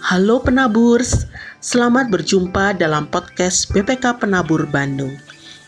Halo 0.00 0.40
penaburs, 0.40 1.28
selamat 1.60 2.08
berjumpa 2.08 2.72
dalam 2.72 3.04
podcast 3.12 3.68
BPK 3.68 4.16
Penabur 4.16 4.64
Bandung. 4.64 5.12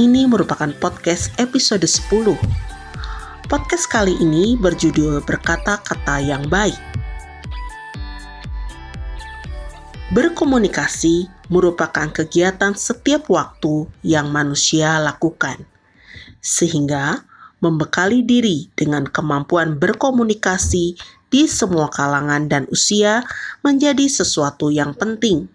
Ini 0.00 0.24
merupakan 0.24 0.72
podcast 0.80 1.28
episode 1.36 1.84
10. 1.84 2.32
Podcast 3.52 3.84
kali 3.84 4.16
ini 4.16 4.56
berjudul 4.56 5.20
Berkata-kata 5.28 6.24
yang 6.24 6.48
Baik. 6.48 6.80
Berkomunikasi 10.16 11.28
merupakan 11.52 12.08
kegiatan 12.08 12.72
setiap 12.72 13.28
waktu 13.28 13.84
yang 14.00 14.32
manusia 14.32 15.04
lakukan. 15.04 15.68
Sehingga 16.40 17.28
membekali 17.60 18.24
diri 18.24 18.72
dengan 18.72 19.04
kemampuan 19.04 19.76
berkomunikasi 19.76 20.96
di 21.34 21.50
semua 21.50 21.90
kalangan 21.90 22.46
dan 22.46 22.70
usia 22.70 23.26
menjadi 23.66 24.06
sesuatu 24.06 24.70
yang 24.70 24.94
penting 24.94 25.50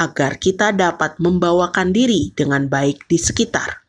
agar 0.00 0.40
kita 0.40 0.72
dapat 0.72 1.20
membawakan 1.20 1.92
diri 1.92 2.32
dengan 2.32 2.72
baik 2.72 3.04
di 3.04 3.20
sekitar. 3.20 3.84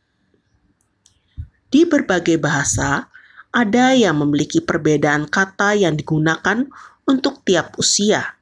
Di 1.72 1.88
berbagai 1.88 2.36
bahasa, 2.36 3.08
ada 3.56 3.96
yang 3.96 4.20
memiliki 4.20 4.60
perbedaan 4.60 5.32
kata 5.32 5.80
yang 5.80 5.96
digunakan 5.96 6.68
untuk 7.08 7.48
tiap 7.48 7.80
usia, 7.80 8.36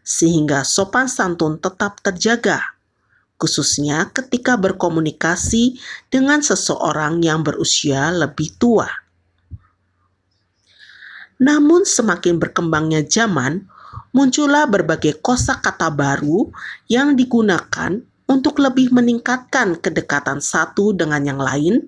sehingga 0.00 0.64
sopan 0.64 1.04
santun 1.04 1.60
tetap 1.60 2.00
terjaga, 2.00 2.64
khususnya 3.36 4.08
ketika 4.08 4.56
berkomunikasi 4.56 5.76
dengan 6.08 6.40
seseorang 6.40 7.20
yang 7.20 7.44
berusia 7.44 8.08
lebih 8.08 8.56
tua. 8.56 9.03
Namun 11.44 11.84
semakin 11.84 12.40
berkembangnya 12.40 13.04
zaman, 13.04 13.68
muncullah 14.16 14.64
berbagai 14.64 15.20
kosakata 15.20 15.92
baru 15.92 16.48
yang 16.88 17.12
digunakan 17.20 18.00
untuk 18.24 18.56
lebih 18.56 18.88
meningkatkan 18.88 19.76
kedekatan 19.76 20.40
satu 20.40 20.96
dengan 20.96 21.20
yang 21.28 21.36
lain 21.36 21.84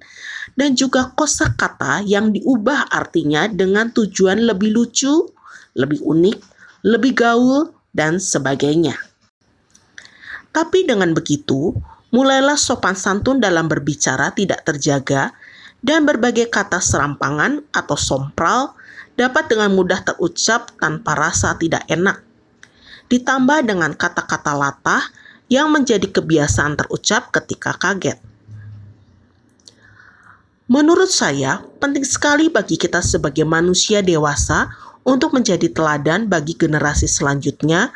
dan 0.61 0.77
juga 0.77 1.09
kosakata 1.17 2.05
yang 2.05 2.37
diubah 2.37 2.93
artinya 2.93 3.48
dengan 3.48 3.89
tujuan 3.97 4.45
lebih 4.45 4.77
lucu, 4.77 5.33
lebih 5.73 6.05
unik, 6.05 6.39
lebih 6.85 7.13
gaul 7.17 7.73
dan 7.97 8.20
sebagainya. 8.20 9.01
Tapi 10.53 10.85
dengan 10.85 11.17
begitu, 11.17 11.73
mulailah 12.13 12.61
sopan 12.61 12.97
santun 12.97 13.41
dalam 13.41 13.73
berbicara 13.73 14.37
tidak 14.37 14.69
terjaga 14.69 15.33
dan 15.81 16.05
berbagai 16.05 16.53
kata 16.53 16.81
serampangan 16.81 17.65
atau 17.73 17.97
sompral 17.97 18.77
dapat 19.17 19.48
dengan 19.48 19.72
mudah 19.72 20.05
terucap 20.05 20.77
tanpa 20.77 21.17
rasa 21.17 21.56
tidak 21.56 21.83
enak. 21.89 22.20
Ditambah 23.09 23.64
dengan 23.64 23.97
kata-kata 23.97 24.53
latah 24.53 25.03
yang 25.48 25.73
menjadi 25.73 26.06
kebiasaan 26.06 26.77
terucap 26.77 27.33
ketika 27.33 27.75
kaget. 27.77 28.20
Menurut 30.67 31.06
saya, 31.06 31.62
penting 31.78 32.03
sekali 32.03 32.50
bagi 32.50 32.75
kita 32.75 32.98
sebagai 32.98 33.47
manusia 33.47 34.03
dewasa 34.03 34.67
untuk 35.06 35.30
menjadi 35.30 35.70
teladan 35.70 36.27
bagi 36.27 36.58
generasi 36.58 37.06
selanjutnya 37.06 37.95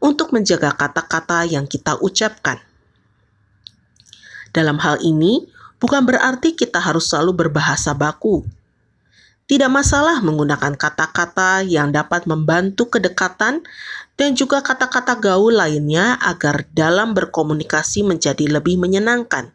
untuk 0.00 0.32
menjaga 0.32 0.72
kata-kata 0.72 1.44
yang 1.44 1.68
kita 1.68 2.00
ucapkan. 2.00 2.56
Dalam 4.56 4.80
hal 4.80 5.04
ini, 5.04 5.44
bukan 5.76 6.08
berarti 6.08 6.56
kita 6.56 6.80
harus 6.80 7.12
selalu 7.12 7.44
berbahasa 7.44 7.92
baku, 7.92 8.48
tidak 9.46 9.70
masalah 9.70 10.18
menggunakan 10.26 10.74
kata-kata 10.74 11.62
yang 11.62 11.94
dapat 11.94 12.26
membantu 12.26 12.90
kedekatan 12.90 13.62
dan 14.18 14.30
juga 14.34 14.58
kata-kata 14.58 15.22
gaul 15.22 15.54
lainnya 15.54 16.18
agar 16.18 16.66
dalam 16.74 17.14
berkomunikasi 17.14 18.02
menjadi 18.02 18.58
lebih 18.58 18.74
menyenangkan. 18.74 19.54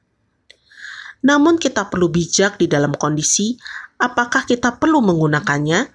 Namun 1.28 1.60
kita 1.60 1.92
perlu 1.92 2.08
bijak 2.08 2.56
di 2.56 2.72
dalam 2.72 2.96
kondisi 2.96 3.60
apakah 4.00 4.48
kita 4.48 4.80
perlu 4.80 5.04
menggunakannya 5.04 5.92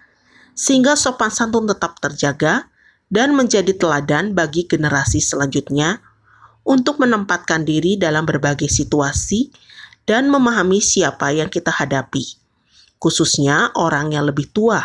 sehingga 0.53 0.93
sopan 0.93 1.33
santun 1.33 1.65
tetap 1.65 1.97
terjaga 1.97 2.69
dan 3.09 3.33
menjadi 3.33 3.73
teladan 3.75 4.37
bagi 4.37 4.69
generasi 4.69 5.25
selanjutnya 5.25 6.05
untuk 6.69 7.01
menempatkan 7.01 7.65
diri 7.65 7.97
dalam 7.97 8.29
berbagai 8.29 8.69
situasi 8.69 9.51
dan 10.05 10.29
memahami 10.29 10.85
siapa 10.85 11.33
yang 11.33 11.49
kita 11.49 11.73
hadapi 11.73 12.46
khususnya 12.97 13.73
orang 13.77 14.13
yang 14.13 14.29
lebih 14.29 14.49
tua, 14.53 14.83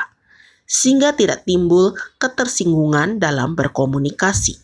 sehingga 0.67 1.11
tidak 1.11 1.43
timbul 1.43 1.95
ketersinggungan 2.15 3.19
dalam 3.19 3.55
berkomunikasi. 3.59 4.59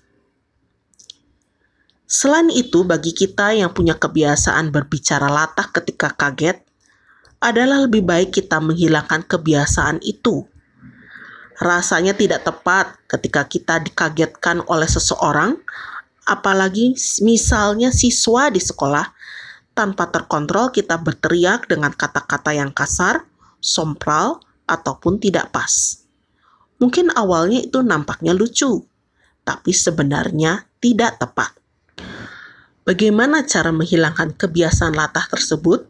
Selain 2.08 2.48
itu, 2.48 2.88
bagi 2.88 3.12
kita 3.12 3.52
yang 3.52 3.76
punya 3.76 4.00
kebiasaan 4.00 4.72
berbicara 4.72 5.28
latah 5.28 5.68
ketika 5.76 6.16
kaget, 6.16 6.64
adalah 7.44 7.84
lebih 7.84 8.08
baik 8.08 8.32
kita 8.32 8.64
menghilangkan 8.64 9.28
kebiasaan 9.28 10.00
itu. 10.02 10.48
Rasanya 11.60 12.16
tidak 12.16 12.48
tepat 12.48 12.96
ketika 13.12 13.44
kita 13.44 13.84
dikagetkan 13.84 14.64
oleh 14.72 14.88
seseorang, 14.88 15.60
apalagi 16.24 16.96
misalnya 17.20 17.92
siswa 17.92 18.48
di 18.48 18.62
sekolah, 18.64 19.06
tanpa 19.76 20.10
terkontrol 20.10 20.74
kita 20.74 20.98
berteriak 20.98 21.70
dengan 21.70 21.94
kata-kata 21.94 22.56
yang 22.56 22.72
kasar, 22.74 23.28
sompral, 23.68 24.40
ataupun 24.64 25.20
tidak 25.20 25.52
pas. 25.52 26.04
Mungkin 26.78 27.10
awalnya 27.12 27.64
itu 27.64 27.82
nampaknya 27.82 28.32
lucu, 28.32 28.86
tapi 29.42 29.72
sebenarnya 29.74 30.70
tidak 30.78 31.18
tepat. 31.18 31.56
Bagaimana 32.88 33.44
cara 33.44 33.74
menghilangkan 33.74 34.38
kebiasaan 34.38 34.96
latah 34.96 35.28
tersebut? 35.28 35.84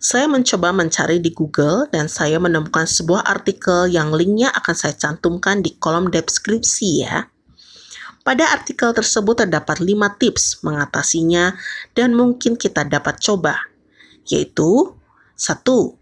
Saya 0.00 0.30
mencoba 0.30 0.72
mencari 0.72 1.20
di 1.20 1.34
Google 1.34 1.90
dan 1.90 2.08
saya 2.08 2.40
menemukan 2.40 2.88
sebuah 2.88 3.26
artikel 3.26 3.90
yang 3.90 4.14
linknya 4.14 4.48
akan 4.54 4.72
saya 4.72 4.94
cantumkan 4.96 5.60
di 5.60 5.76
kolom 5.76 6.08
deskripsi 6.08 6.88
ya. 7.04 7.28
Pada 8.20 8.52
artikel 8.52 8.92
tersebut 8.92 9.44
terdapat 9.44 9.80
5 9.80 9.90
tips 10.20 10.60
mengatasinya 10.64 11.56
dan 11.96 12.12
mungkin 12.12 12.56
kita 12.56 12.84
dapat 12.84 13.20
coba, 13.20 13.56
yaitu 14.28 14.92
1 15.36 15.99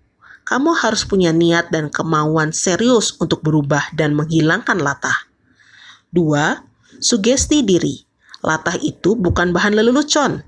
kamu 0.49 0.73
harus 0.81 1.05
punya 1.05 1.29
niat 1.29 1.69
dan 1.69 1.93
kemauan 1.93 2.57
serius 2.57 3.13
untuk 3.21 3.45
berubah 3.45 3.93
dan 3.93 4.17
menghilangkan 4.17 4.81
latah. 4.81 5.29
Dua, 6.09 6.65
sugesti 7.05 7.61
diri. 7.61 8.01
Latah 8.41 8.81
itu 8.81 9.13
bukan 9.13 9.53
bahan 9.53 9.77
lelucon, 9.77 10.41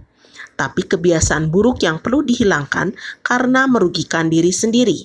tapi 0.57 0.89
kebiasaan 0.89 1.53
buruk 1.53 1.85
yang 1.85 2.01
perlu 2.01 2.25
dihilangkan 2.25 2.97
karena 3.21 3.69
merugikan 3.69 4.33
diri 4.33 4.49
sendiri. 4.57 5.05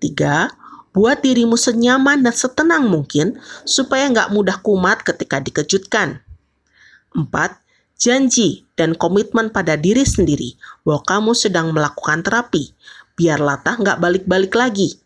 Tiga, 0.00 0.48
buat 0.96 1.20
dirimu 1.20 1.60
senyaman 1.60 2.24
dan 2.24 2.32
setenang 2.32 2.88
mungkin 2.88 3.36
supaya 3.68 4.08
nggak 4.08 4.32
mudah 4.32 4.56
kumat 4.64 5.04
ketika 5.04 5.36
dikejutkan. 5.36 6.24
Empat, 7.12 7.60
janji 8.00 8.64
dan 8.72 8.96
komitmen 8.96 9.52
pada 9.52 9.76
diri 9.76 10.08
sendiri 10.08 10.56
bahwa 10.80 11.04
kamu 11.04 11.32
sedang 11.36 11.76
melakukan 11.76 12.24
terapi, 12.24 12.72
biar 13.18 13.38
latah 13.40 13.76
nggak 13.78 13.98
balik-balik 14.00 14.52
lagi. 14.56 14.96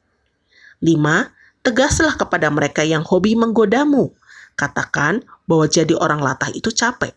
5. 0.83 1.67
Tegaslah 1.67 2.15
kepada 2.15 2.47
mereka 2.53 2.87
yang 2.87 3.03
hobi 3.03 3.35
menggodamu. 3.35 4.15
Katakan 4.55 5.27
bahwa 5.45 5.67
jadi 5.67 5.93
orang 5.99 6.23
latah 6.23 6.49
itu 6.55 6.71
capek. 6.73 7.13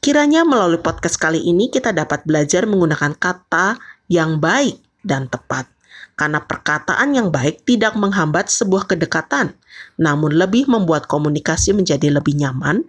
Kiranya 0.00 0.48
melalui 0.48 0.80
podcast 0.80 1.20
kali 1.20 1.44
ini 1.44 1.68
kita 1.68 1.92
dapat 1.92 2.24
belajar 2.24 2.64
menggunakan 2.64 3.12
kata 3.20 3.76
yang 4.08 4.40
baik 4.40 4.80
dan 5.04 5.28
tepat. 5.28 5.68
Karena 6.16 6.40
perkataan 6.40 7.16
yang 7.16 7.28
baik 7.32 7.64
tidak 7.64 7.96
menghambat 7.96 8.48
sebuah 8.52 8.88
kedekatan, 8.88 9.56
namun 9.96 10.36
lebih 10.36 10.68
membuat 10.68 11.08
komunikasi 11.08 11.72
menjadi 11.72 12.12
lebih 12.12 12.36
nyaman 12.36 12.84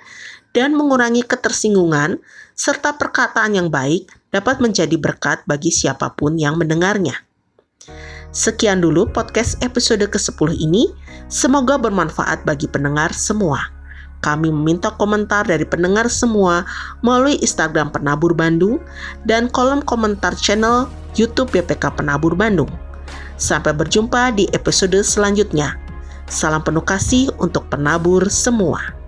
dan 0.52 0.76
mengurangi 0.76 1.24
ketersinggungan, 1.24 2.20
serta 2.56 2.96
perkataan 2.96 3.56
yang 3.56 3.68
baik 3.72 4.08
dapat 4.32 4.60
menjadi 4.64 4.96
berkat 5.00 5.44
bagi 5.48 5.72
siapa 5.72 6.14
pun 6.16 6.40
yang 6.40 6.60
mendengarnya. 6.60 7.16
Sekian 8.32 8.80
dulu 8.80 9.12
podcast 9.12 9.60
episode 9.60 10.08
ke-10 10.08 10.56
ini. 10.56 10.88
Semoga 11.28 11.76
bermanfaat 11.76 12.48
bagi 12.48 12.68
pendengar 12.68 13.12
semua. 13.12 13.60
Kami 14.24 14.54
meminta 14.54 14.94
komentar 14.96 15.44
dari 15.44 15.68
pendengar 15.68 16.08
semua 16.08 16.64
melalui 17.02 17.42
Instagram 17.42 17.92
Penabur 17.92 18.32
Bandung 18.38 18.80
dan 19.28 19.50
kolom 19.50 19.84
komentar 19.84 20.38
channel 20.38 20.88
YouTube 21.20 21.52
BPK 21.52 21.98
Penabur 21.98 22.38
Bandung. 22.38 22.70
Sampai 23.36 23.74
berjumpa 23.74 24.32
di 24.38 24.46
episode 24.54 25.02
selanjutnya. 25.02 25.76
Salam 26.32 26.64
penuh 26.64 26.86
kasih 26.86 27.34
untuk 27.42 27.68
penabur 27.68 28.30
semua. 28.32 29.01